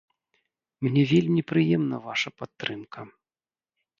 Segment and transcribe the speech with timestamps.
[0.85, 3.01] Мне вельмі прыемна ваша падтрымка.